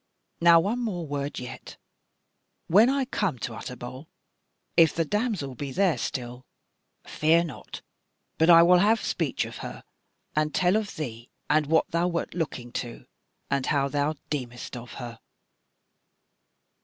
Now 0.41 0.59
one 0.59 0.79
more 0.79 1.05
word 1.05 1.37
yet; 1.37 1.77
when 2.65 2.89
I 2.89 3.05
come 3.05 3.37
to 3.37 3.53
Utterbol, 3.53 4.07
if 4.75 4.95
thy 4.95 5.03
damsel 5.03 5.53
be 5.53 5.71
there 5.71 5.99
still, 5.99 6.47
fear 7.03 7.43
not 7.43 7.83
but 8.39 8.49
I 8.49 8.63
will 8.63 8.79
have 8.79 9.03
speech 9.03 9.45
of 9.45 9.57
her, 9.57 9.83
and 10.35 10.55
tell 10.55 10.75
of 10.75 10.95
thee, 10.95 11.29
and 11.51 11.67
what 11.67 11.91
thou 11.91 12.07
wert 12.07 12.33
looking 12.33 12.71
to, 12.81 13.05
and 13.51 13.67
how 13.67 13.89
thou 13.89 14.13
deemedst 14.31 14.75
of 14.75 14.93
her." 14.93 15.19